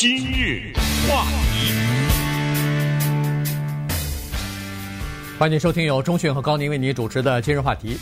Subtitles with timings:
[0.00, 0.72] 今日
[1.06, 1.74] 话题，
[5.38, 7.98] 欢迎收听由中讯和高宁为你主持的今日话题。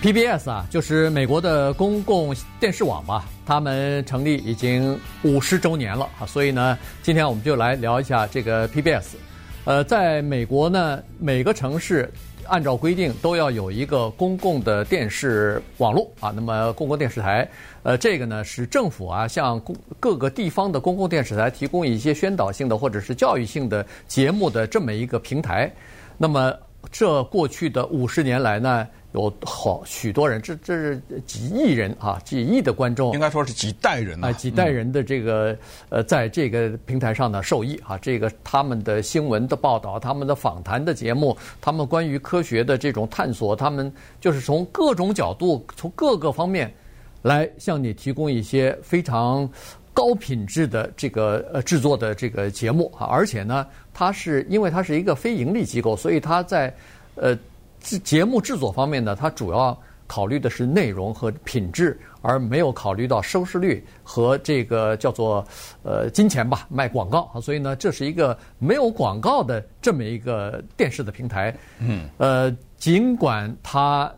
[0.00, 9.16] PBS 啊，就是美国的公共电视网吧，他们成立已经五十周年了啊，所以呢，今天我们就来聊一下这个 PBS。
[9.64, 12.08] 呃，在美国呢，每个城市
[12.46, 17.48] 按照规定都要有一个公共的电视网络啊，那么公共电视台，
[17.82, 25.72] 呃，这个呢是政府啊向公各个地方的公共电视台提供一些宣导性的或者是教育性的节目的这么一个平台，
[26.16, 26.52] 那么
[26.92, 35.58] 这过去的五十年来呢，有好许多人，这这是几亿人啊，几亿的观众，应该说是几代人啊，几代人的这个、嗯、
[35.90, 43.90] 呃，在这个平台上呢受益啊，这个他们的新闻的报道，他们的访谈的节目，他们关于科学的这种探索，他们
[44.20, 46.74] 就是从各种角度，从各个方面
[47.22, 49.48] 来向你提供一些非常
[49.92, 56.74] 高品质的这个呃制作的这个节目啊，而且呢，它是因为它是一个非盈利机构，所以它在
[57.14, 57.38] 呃。
[57.84, 65.44] 节目制作方面呢，它主要考虑的是内容和品质，而没有考虑到收视率和这个叫做
[65.82, 67.40] 呃金钱吧，卖广告啊。
[67.40, 71.54] 所以呢，这是一个没有广告的这么一个电视的平台。
[71.78, 74.12] 嗯，呃，尽管它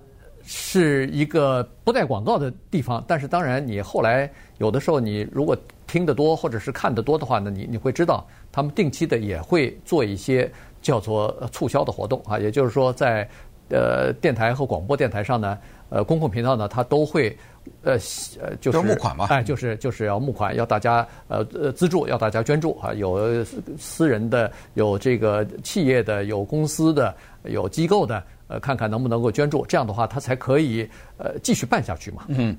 [0.44, 4.28] 是一个不带广告的地方，但是当然，你后来
[4.58, 5.56] 有的时候你如果
[5.86, 10.50] 听得多或者是看得多的话呢，你你会知道，他们定期的也会做一些
[10.82, 13.28] 叫做促销的活动啊，也就是说在。
[13.68, 17.36] 呃，电台和广播电台上呢，呃，公共频道呢，它都会，
[17.82, 17.98] 呃，
[18.40, 23.44] 呃，就是募款嘛，哎，就是就是要募款，要大家呃呃资助，要大家捐助啊，有
[23.76, 32.22] 私人的，有这个企业的，有公司的，有机构的，呃，看看能不能够捐助，这样的话，它才可以呃继续办下去嘛。
[32.28, 32.56] 嗯，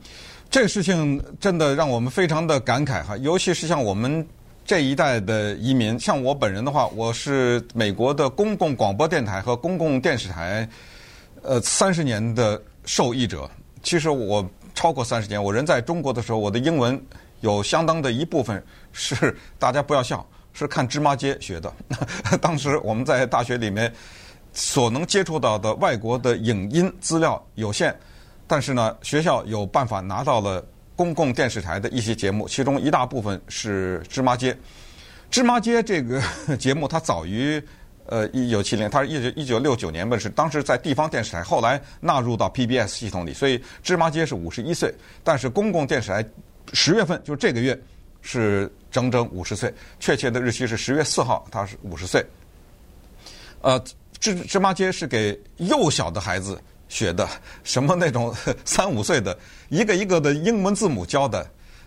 [0.50, 4.28] 这个事情真的让我们非常的感慨哈，尤其是像我们
[4.66, 10.68] 这一代的移民，像我本人的话，我是美国的公共广播电台和公共电视台。
[11.44, 13.50] 呃，三十年的受益者，
[13.84, 15.42] 其实我超过三十年。
[15.42, 17.00] 我人在中国的时候，我的英文
[17.42, 21.72] 有相当的一部分是 大家不要笑，是看芝麻街学的。
[22.42, 23.92] 当时我们在大学里面
[24.54, 27.96] 所能接触到的外国的影音资料有限，
[28.48, 34.58] 但是呢，学校有办法拿到了公共电视台的一些节目，其中一大部分是芝麻街。
[35.30, 36.22] 芝麻街这个
[36.58, 37.64] 节目，它早于。
[38.10, 44.94] 呃，一九七零，他是一九一九六九年问世，当时在地方电视台，后来纳入到 PBS 系统里，所以芝麻街是五十一岁，
[45.26, 46.26] 但是公共电视台
[46.72, 47.78] 十月份就是这个月
[48.22, 52.26] 是整整五十岁，确切的日期是十月四号，他是五十岁。
[53.62, 53.78] 呃，
[54.20, 56.58] 芝芝麻街是给幼小的孩子
[56.88, 57.28] 学的，
[57.66, 59.38] 什么那种三五岁的，
[59.68, 61.46] 一个一个的英文字母教的，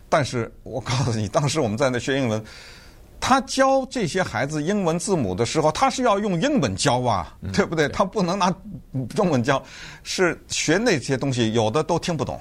[0.09, 2.45] 但是我告诉你，当时我们在那学英文。
[3.21, 7.87] 他教这些孩子英文字母的时候，他是要用英文教啊，对不对？
[7.91, 8.53] 他不能拿
[9.15, 9.63] 中文教，
[10.03, 12.41] 是学那些东西，有的都听不懂，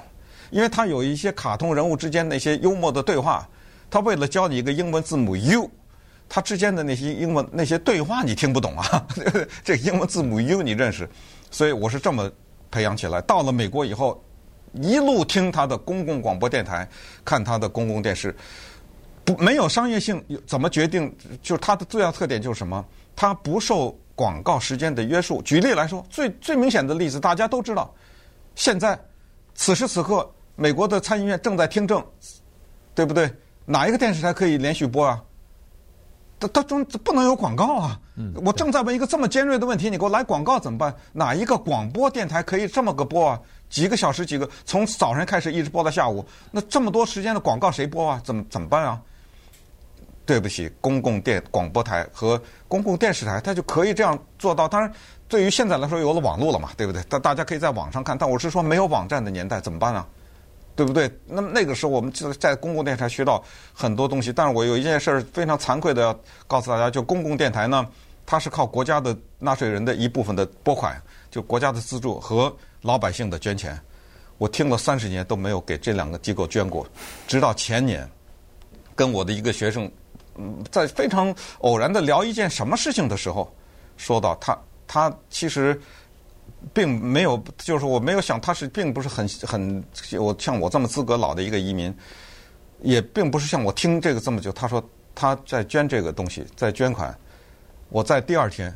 [0.50, 3.46] 因为他有一些卡通人物之间那些幽默的对话，
[3.90, 5.70] 他为了教你一个英文字母 U，
[6.28, 9.06] 他之间的那些英文那些对话你听不懂啊，
[9.62, 11.08] 这英文字母 U 你认识，
[11.50, 12.30] 所以我是这么
[12.70, 13.20] 培养起来。
[13.20, 14.22] 到了美国以后，
[14.74, 16.88] 一路听他的公共广播电台，
[17.24, 18.34] 看他的公共电视。
[19.34, 21.14] 不，没有商业性，怎么决定？
[21.42, 22.84] 就是它的最大特点就是什么？
[23.14, 25.40] 它不受广告时间的约束。
[25.42, 27.92] 举例来说，最最明显的例子，大家都知道，
[28.54, 28.98] 现在
[29.54, 32.04] 此时此刻，美国的参议院正在听证，
[32.94, 33.30] 对不对？
[33.66, 35.22] 哪一个电视台可以连续播啊？
[36.40, 38.00] 它它中不能有广告啊！
[38.36, 40.94] 我正在问一个这么尖锐的问题，你给我来广告怎么办？
[41.12, 43.40] 哪一个广播电台可以这么个播啊？
[43.68, 48.20] 几个小时，几个从早上开始一直播到下午，那这么多时间的广告谁播啊？
[48.24, 49.00] 怎么怎么办啊？
[50.26, 54.68] 对不起，公共电广播台和公共电视台，它就可以这样做到。
[54.68, 54.92] 当然，
[55.26, 57.02] 对于现在来说，有了网络了嘛，对不对？
[57.04, 58.16] 大大家可以在网上看。
[58.16, 60.06] 但我是说，没有网站的年代怎么办啊？
[60.76, 61.10] 对不对？
[61.26, 63.42] 那么那个时候，我们就在公共电视台学到
[63.74, 64.32] 很多东西。
[64.32, 67.84] 但是我有一件事儿非常惭愧的要告诉大家，就公共电台呢，
[68.24, 73.76] 它是靠国家的纳税人的一部分的拨款，就国家的资助和老百姓的捐钱。
[74.38, 76.86] 我听了三十年都没有给这两个机构捐过，
[77.26, 78.08] 直到前年，
[78.94, 79.90] 跟我的一个学生。
[80.70, 83.52] 在非常偶然的聊一件什么事情的时候，
[83.96, 85.80] 说到他，他其实
[86.72, 89.84] 并没有，就是我没有想他是并不是很很
[90.18, 91.94] 我像我这么资格老的一个移民，
[92.82, 94.52] 也并不是像我听这个这么久。
[94.52, 94.82] 他说
[95.14, 97.16] 他在捐这个东西，在捐款。
[97.88, 98.72] 我在第二天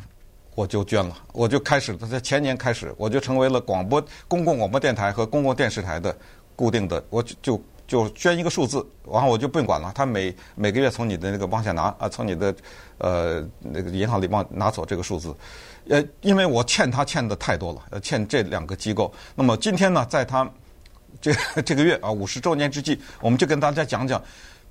[0.56, 6.16] 我就捐了，我就开始，他在前年开始，我就成为了广播公共广播电台和公共电视台的
[6.56, 9.92] 固定的，我就就捐一个数字，然后我就不用管了。
[9.94, 12.54] 他每每个月从你的那个往下拿啊，从你的
[12.98, 15.34] 呃那个银行里往拿走这个数字。
[15.88, 19.12] 呃，因为我欠他欠的太多了，呃，欠这两个机构。
[19.34, 20.50] 那么今天呢，在他
[21.20, 21.32] 这
[21.62, 24.22] 这个月啊五十周年之际，我们就跟大家讲讲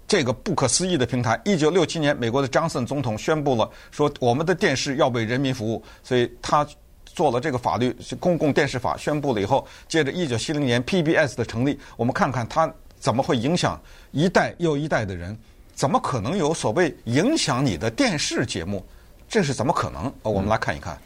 [0.07, 1.39] 这个不可思议的平台。
[1.45, 6.67] 一九六七年，美国的张森总统宣布了说，我们的电视要为人民服务，所以他
[7.05, 12.65] 做了这个法律《公共电视法》宣布了以后，接着一九七零年 PBS 的成立，我们看看他
[13.03, 13.77] 怎么会影响
[14.11, 15.37] 一代又一代的人？
[15.73, 18.81] 怎么可能有所谓影响你的电视节目？
[19.27, 20.09] 这是怎么可能？
[20.21, 20.97] 我们来看一看，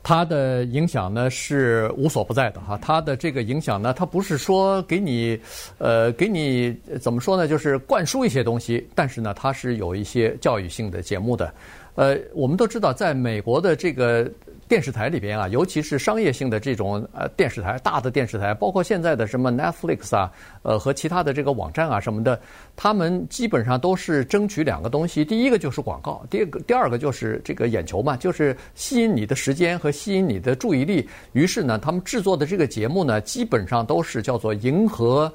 [0.00, 2.78] 它的影响呢是无所不在的哈。
[2.80, 5.36] 它的这个影响呢，它不是说给你，
[5.78, 7.48] 呃，给你怎么说呢？
[7.48, 11.52] 就是灌输一些东西，但是呢，它是有一些教育性的节目的。
[11.96, 14.30] 呃，我们都知道，在美国的这个。
[14.68, 20.30] 电视台里边啊，尤其是商业性的这种呃电视台，大的电视台，包括现在的什么 Netflix 啊，
[20.62, 22.38] 呃和其他的这个网站啊什么的，
[22.76, 31.08] 他们基本上都是争取两个东西，第一个就是广告，第二个第二个就是这个眼球嘛，就是吸引你的时间和吸引你的注意力。
[31.32, 35.32] 于是呢，他们制作的这个节目呢，基本上都是叫做迎合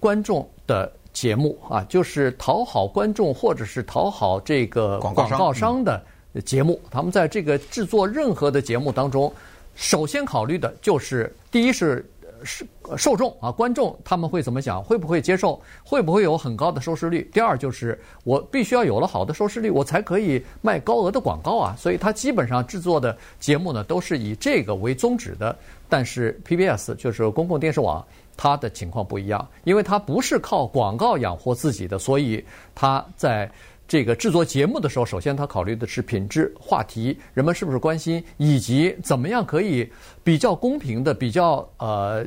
[0.00, 6.02] 观众的节目啊，就是讨好观众或者是讨好这个广告商的。
[6.40, 9.30] 节目，他们在这个制作任何的节目当中，
[9.74, 12.04] 首先考虑的就是第一是
[12.42, 17.30] 是受众啊，观众他们会怎么想，会不会接受，会不会有很高的收视率。
[17.32, 21.76] 第二就是我必须要有了好的收视率，我才可以卖高额的广告啊。
[21.78, 25.54] 所以他基本上制作的节目呢，都是以这个为宗旨的。
[25.88, 28.02] 但是 PBS 就是公共电视网，
[28.36, 32.42] 它的情况不一样，因为它不是靠广告养活自己的，所以
[32.74, 33.50] 它在。
[33.92, 39.86] 这个制作节目的时候，首先他考虑的是品质、话题，人们是不是关心，以及怎么样可以
[40.24, 42.26] 比较公平的、比较呃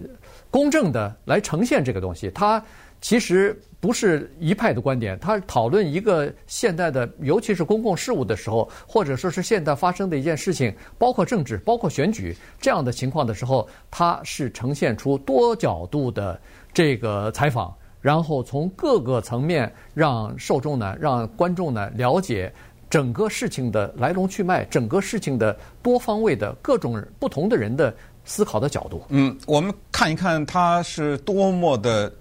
[0.51, 2.29] 公正的来呈现这个东西。
[2.29, 2.63] 他
[3.01, 16.39] 其实不是一派的观点，他讨论一个现代的，尤其是公共事务的时候，或者说是现在发生的一件事情，包括政治、包括选举这样的情况的时候，他是呈现出多角度的
[16.71, 17.75] 这个采访。
[18.05, 22.53] 然后从各个层面让受众呢，让观众呢了解
[22.87, 27.91] 整个事情的来龙去脉，整个事情的多方位的各种不同的人的
[28.23, 29.03] 思考的角度。
[29.09, 32.13] 嗯，我们看一看他是多么的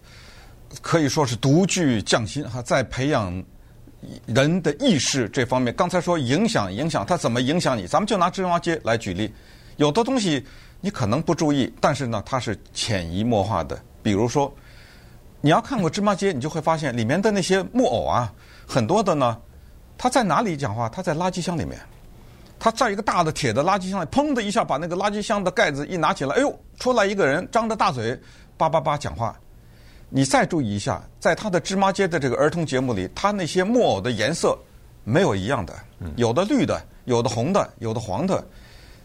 [0.80, 3.44] 可以说是独具匠心哈，在培养
[4.24, 5.74] 人的意识这方面。
[5.74, 7.86] 刚才说影响影响，他怎么影响你？
[7.86, 9.30] 咱们就拿芝麻街来举例，
[9.76, 10.42] 有的东西
[10.80, 14.50] 你可能不注意，但是呢，它是潜移默化的，比如说。
[15.44, 18.32] 你要看过芝麻街，你就会发现里面的那些木偶啊，
[18.66, 19.38] 很多的呢，
[19.98, 20.88] 他在哪里讲话？
[20.88, 21.78] 他在垃圾箱里面，
[22.58, 28.18] 他在一个大的铁的垃圾箱里，砰的一下把那个垃圾箱的盖子一拿起来，哎呦，出来一个人张着大嘴，
[28.56, 29.38] 叭叭叭讲话。
[30.08, 34.58] 你再注意一下，在他的芝麻街的这个儿童节目里，他那些木偶的颜色
[35.04, 35.74] 没有一样的，
[36.16, 38.42] 有的绿的，有的红的，有的黄的，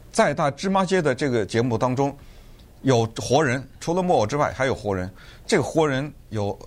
[0.10, 2.18] 在他芝麻街的这个节目当中。
[2.84, 5.12] 有活人，除了木偶之外，还有活人。
[5.50, 6.58] 这个活人有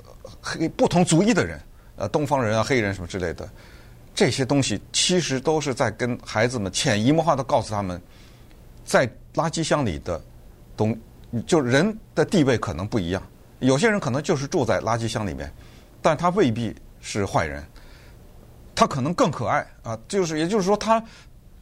[0.41, 1.61] 黑不同族裔的人，
[1.95, 3.49] 呃，东方人啊、黑人什么之类的。
[4.13, 8.03] 这些东西其实都是在跟孩子们潜移默化的告诉他们，
[8.85, 10.21] 在垃圾箱里的
[10.77, 10.99] 东，
[11.47, 13.23] 就人的地位可能不一样。
[13.61, 15.49] 有些人可能就是住在垃圾箱里面，
[16.03, 17.65] 但他未必是坏人，
[18.75, 19.97] 他可能更可爱啊。
[20.09, 21.01] 就是也就是说他。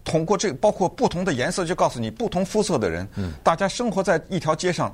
[0.02, 3.06] 通过这个，包括不同的颜色，就告诉你不同肤色的人，
[3.44, 4.92] 大家生活在一条街上，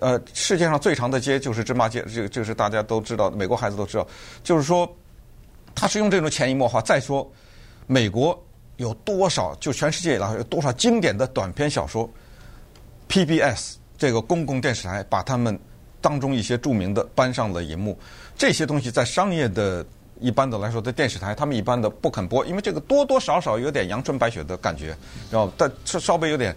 [0.00, 4.06] 呃，世界上最长的街就是芝麻街，这个这个是大家都知道，美国孩子都知道。
[4.42, 4.88] 就是说，
[5.74, 6.80] 他是用这种潜移默化。
[6.80, 7.30] 再说，
[7.86, 8.38] 美国
[8.76, 12.08] 有多少，就全世界来说有多少经典的短篇小说
[13.08, 15.58] ，PBS 这个公共电视台把他们
[16.00, 17.98] 当中一些著名的搬上了银幕，
[18.36, 19.84] 这些东西在商业的。
[20.20, 24.96] 一般的来说，在电视台，他们一般的不肯播，因为这个多多少少有点阳春白雪的感觉，
[25.28, 26.54] 然后但稍稍微有点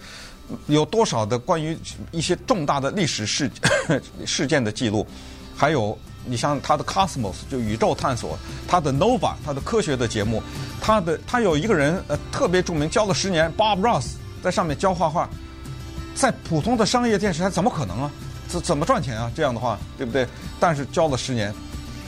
[0.67, 1.77] 有多少的关于
[2.11, 3.49] 一些重大的历史事
[4.25, 5.05] 事件的记录，
[5.55, 8.37] 还有你像他的 Cosmos 就宇宙探索，
[8.67, 10.41] 他的 Nova 他的科学的节目，
[10.81, 15.29] 他的他有一个人呃特别著名，教了十年，Bob Ross 在上面教画画，
[16.15, 18.11] 在普通的商业电视台怎么可能啊？
[18.47, 19.31] 怎怎么赚钱啊？
[19.35, 20.25] 这样的话，对不对？
[20.59, 21.53] 但是教了十年。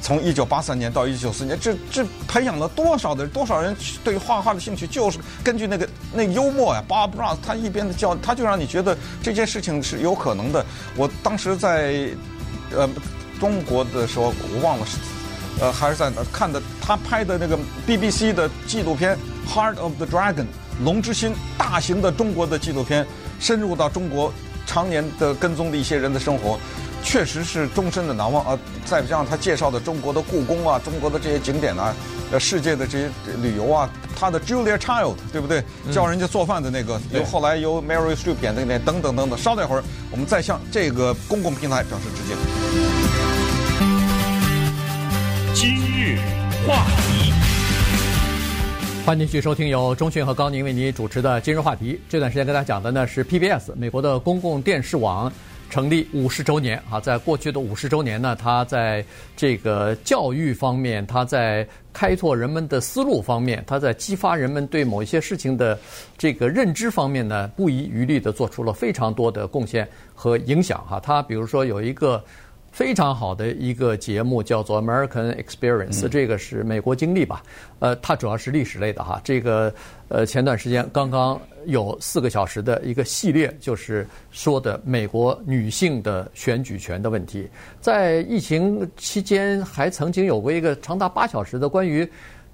[0.01, 10.65] 从一九八三年到一九九四年，这这培养了多少的多少人对画画的兴趣，就是根据那个那幽默呀，Bob Ross 他一边的教，他就让你觉得这件事情是有可能的。
[10.95, 12.09] 我当时在
[12.71, 12.89] 呃
[13.39, 14.97] 中国的时候，我忘了是
[15.61, 19.17] 呃还是在哪看的他拍的那个 BBC 的纪录片
[19.51, 20.43] 《Heart of the Dragon》
[20.83, 23.05] 龙之心，大型的中国的纪录片，
[23.39, 24.33] 深入到中国
[24.65, 26.57] 常年的跟踪的一些人的生活。
[27.03, 28.59] 确实是终身的难忘啊！
[28.85, 31.95] 再加上他介绍的中国的故宫啊，中国的这些景点啊，
[32.31, 33.09] 呃，世界的这些
[33.41, 35.63] 旅游啊，他的 Julia Child 对不对？
[35.91, 39.37] 教人家做饭的那个，由后来由 Mary Streep 演的那等等等等。
[39.37, 42.37] 稍等一会儿，我们再向这个公共平台表示致敬。
[45.55, 46.19] 今日
[46.67, 47.33] 话题，
[49.05, 51.99] 欢迎继续收听由钟迅和高宁为您主持的今日话题。
[52.07, 55.31] 这段时间跟大家讲的呢是 PBS 美国的公共电视网。
[55.69, 59.05] 成立五十周年啊，在过去的五十周年呢，他在
[59.38, 65.79] 这个教育方面，他在开拓人们的思路方面，他在激发人们对某一些事情的
[66.17, 70.99] 这个认知方面呢，不遗余力地做出了非常多的贡献和影响哈。
[70.99, 72.23] 他比如说有一个。
[72.71, 77.43] 非常好的一个节目叫做《American Experience》，这个是美国经历吧？
[77.79, 79.19] 呃，它主要是历史类的哈。
[79.23, 79.73] 这个
[80.07, 87.49] 呃，前段时间刚刚有四个小时的一个系列，就是说的美国女性的选举权的问题。
[87.81, 92.09] 在疫情期间，还曾经有过一个长达八小时的关于。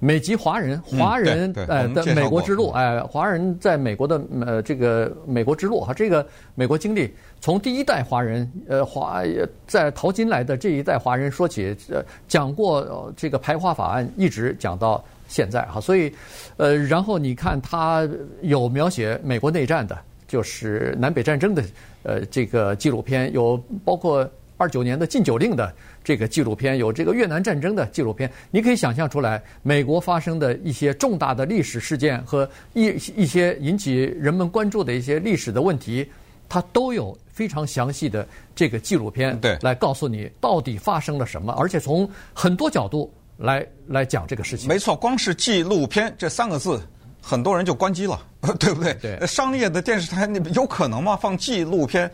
[0.06, 9.24] 美籍华人，华人呃的美国之路，哎，华人在美国的呃这个美国之路哈，这个美国经历，从第一代华人呃华
[9.66, 16.14] 在淘金来的这一代华人说起，呃讲过这个排华法案，一直讲到现在哈，所以
[16.58, 18.08] 呃然后你看他
[18.44, 19.98] 有描写美国内战的，
[20.28, 21.64] 就是南北战争的
[22.04, 24.30] 呃这个纪录片，有包括。
[24.58, 25.70] 二九年的禁酒令的
[26.06, 32.86] 这个纪录片，有这个越南战争的纪录片，你可以想象出来，美国发生的一些重大的历史事件和一
[33.16, 36.08] 一些引起人们关注的一些历史的问题，
[36.48, 44.70] 它都有非常详细的这个纪录片，对，来告诉你到底发生了什么，而且从很多角度来来讲这个事情。
[44.70, 46.80] 没错，光是纪录片这三个字，
[47.20, 48.22] 很多人就关机了，
[48.60, 48.94] 对不对？
[49.02, 51.18] 对，商业的电视台那有可能吗？
[51.18, 52.10] 放纪录片？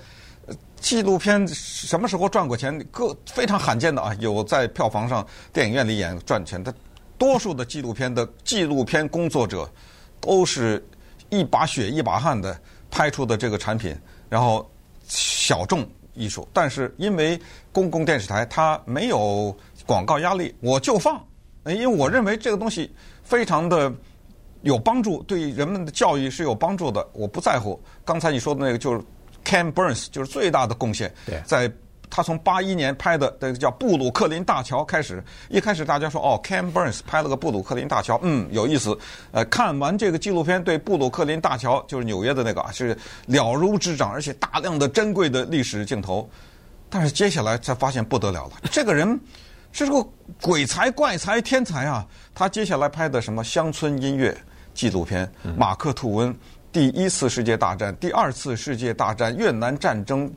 [0.80, 2.78] 纪录片什么时候赚过钱？
[2.92, 6.74] 个非常罕见的啊，有在票房上电影院里演赚钱的。
[7.18, 9.70] 多数的纪录片的纪录片工作者
[10.20, 10.84] 都是
[11.30, 13.96] 一把血一把汗的拍出的这个产品，
[14.28, 14.68] 然后
[15.08, 16.48] 小众艺术。
[16.52, 17.40] 但是因为
[17.72, 19.56] 公共电视台它没有
[19.86, 21.24] 广告压力，我就放，
[21.68, 22.92] 因为我认为这个东西
[23.22, 23.94] 非常的
[24.64, 27.08] 有帮助，对人们的教育是有帮助的。
[27.14, 29.02] 我不在乎刚才你说的那个就是。
[29.44, 31.14] Ken Burns 就是最大的贡献，
[31.46, 31.72] 在
[32.10, 38.98] 他从八一年拍的这个叫布鲁克林大桥开始，一开始大家说哦，Ken Burns 拍了个布鲁克林大桥，嗯，有意思。
[39.32, 46.30] 呃，看完这个纪录片，对布鲁克林大桥就是纽约的那个啊，是了如指掌，而且大量的珍贵的历史镜头。
[46.90, 49.18] 但是接下来才发现不得了了，这个人
[49.72, 50.06] 是个
[50.42, 52.06] 鬼才、怪才、天才啊！
[52.36, 54.38] 他接下来拍的什么乡村音乐
[54.74, 56.36] 纪录片，马克吐温。
[56.72, 60.32] 第一次世界大战、第二次世界大战、越南战争、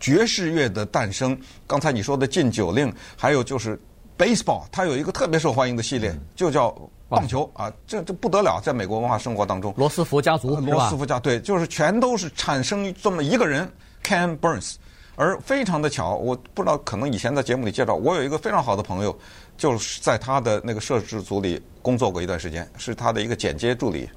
[0.00, 3.78] 爵士乐的诞生，刚才你说的禁酒令，还有就是
[4.16, 6.74] baseball，它有一个特别受欢迎的系列，就叫
[7.06, 13.70] 棒球啊，这这不得了，在美国文化生活当中，罗斯福家族，罗斯福家对，就是全都是产生这么一个人
[14.02, 14.76] ，Ken Burns，
[15.16, 19.14] 而非常的巧，我不知道可能以前在节目里介绍，我有一个非常好的朋友，
[19.58, 24.08] 就是在他的那个摄制组里工作过一段时间，是他的一个剪接助理，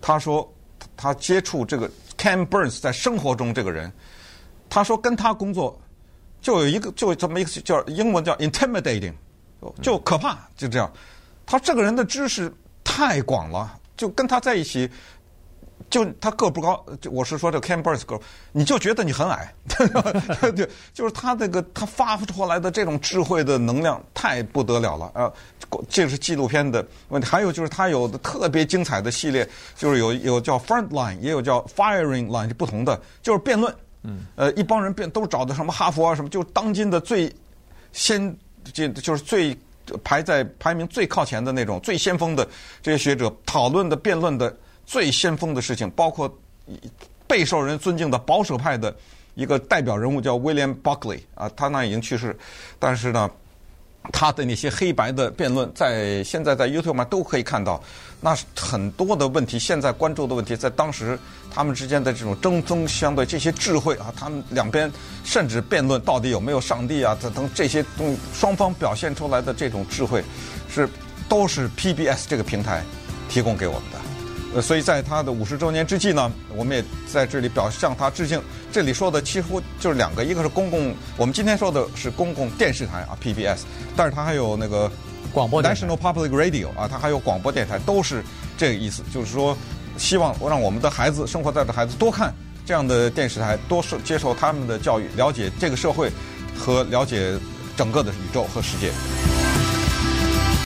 [0.00, 0.48] 他说。
[0.96, 3.92] 他接触这个 Ken Burns 在生活中这个人，
[4.68, 5.80] 他说跟他工作
[6.40, 9.14] 就有一个就这么一个叫英文叫 intimidating，
[9.82, 10.90] 就可怕就这样。
[11.46, 12.52] 他这个人的知识
[12.84, 14.88] 太广了，就跟他在一起，
[15.88, 18.20] 就他个不高，就我是说这 Ken Burns 个，
[18.52, 19.54] 你就觉得你很矮，
[20.52, 25.32] 对，就是他这个他发出来的这种智慧的能量太不得了了啊。
[25.88, 33.72] 这是纪录片的问题，还有就是他有的特别精彩的系列，就是有有叫 front line，也有叫 firing line，是不同的，就是辩论。
[34.02, 34.26] 嗯。
[34.34, 37.32] 呃，一帮人辩都找的什么哈佛啊什么，就当今的最
[37.92, 38.36] 先，
[38.72, 39.56] 就就是最
[40.02, 42.46] 排在排名最靠前的那种最先锋的
[42.82, 44.52] 这些学者讨论的辩论的
[44.86, 46.32] 最先锋的事情，包括
[47.26, 48.94] 备受人尊敬的保守派的
[49.34, 52.36] 一个代表人物叫 William Buckley 啊，他那已经去世，
[52.78, 53.30] 但是呢。
[54.14, 57.80] 他的那些黑白的辩论，在现在在 YouTube 上都可以看到。
[58.18, 61.18] 那很多的问题，现在关注的问题，在当时
[61.50, 64.90] 他们之间的这种针锋相对，这些智慧啊，他们两边
[65.22, 70.24] 甚至辩论到底有没有上帝啊，等等这些东，双方表现出来的这种智慧，
[70.70, 70.88] 是
[71.28, 72.82] 都是 PBS 这个平台
[73.28, 73.99] 提供给我们的。
[74.52, 78.42] 呃，所以在他的五十周年之际呢，我们也在这里表向他致敬。
[78.72, 83.60] 这里说的几乎就是两个，一个是公共，我们今天说的是公共电视台啊，PBS，
[83.96, 84.90] 但是它还有那个
[85.32, 88.24] 广播 National Public Radio 啊，它还有广播电台，都是
[88.58, 89.56] 这个意思，就是说
[89.96, 92.34] 希望让我们的孩子生活在的孩子多看
[92.66, 96.10] 这样的电视台，多受接受他们的教育，了解这个社会
[96.56, 97.38] 和了解
[97.76, 98.90] 整个的宇宙和世界。